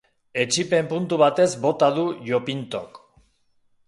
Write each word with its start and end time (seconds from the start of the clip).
Etsipen 0.43 0.87
puntu 0.93 1.19
batez 1.21 1.45
bota 1.65 1.89
du 1.97 2.05
Yopintok. 2.31 2.99